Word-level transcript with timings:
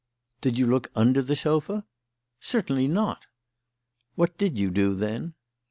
"Did 0.41 0.57
you 0.57 0.65
look 0.65 0.89
under 0.95 1.21
the 1.21 1.35
sofa?" 1.35 1.85
"Certainly 2.39 2.87
not!" 2.87 3.27
"What 4.15 4.35
did 4.35 4.57
you 4.57 4.71
do, 4.71 4.95
then?" 4.95 5.35